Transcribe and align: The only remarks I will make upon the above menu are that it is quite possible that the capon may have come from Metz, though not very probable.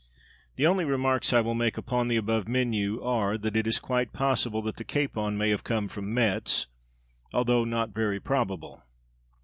The 0.55 0.65
only 0.65 0.83
remarks 0.83 1.31
I 1.31 1.41
will 1.41 1.53
make 1.53 1.77
upon 1.77 2.07
the 2.07 2.15
above 2.15 2.47
menu 2.47 3.03
are 3.03 3.37
that 3.37 3.55
it 3.55 3.67
is 3.67 3.77
quite 3.77 4.11
possible 4.13 4.63
that 4.63 4.77
the 4.77 4.83
capon 4.83 5.37
may 5.37 5.51
have 5.51 5.63
come 5.63 5.87
from 5.87 6.11
Metz, 6.11 6.65
though 7.31 7.63
not 7.65 7.93
very 7.93 8.19
probable. 8.19 8.81